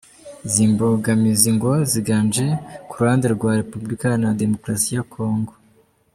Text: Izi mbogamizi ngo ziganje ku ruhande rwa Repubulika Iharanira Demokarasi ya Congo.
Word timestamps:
Izi 0.45 0.63
mbogamizi 0.71 1.49
ngo 1.55 1.71
ziganje 1.91 2.45
ku 2.87 2.93
ruhande 2.99 3.25
rwa 3.35 3.51
Repubulika 3.61 4.01
Iharanira 4.05 4.39
Demokarasi 4.41 4.89
ya 4.95 5.05
Congo. 5.13 5.53